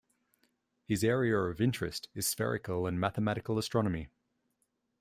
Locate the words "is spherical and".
2.15-2.99